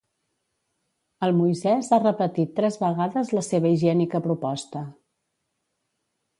El 1.27 1.33
Moisès 1.41 1.91
ha 1.91 1.99
repetit 2.05 2.57
tres 2.61 2.79
vegades 2.85 3.31
la 3.39 3.45
seva 3.51 3.71
higiènica 3.75 4.25
proposta. 4.29 4.85